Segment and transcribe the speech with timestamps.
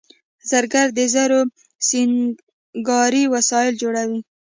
[0.49, 1.39] زرګر د زرو
[1.87, 4.19] سینګاري وسایل جوړوي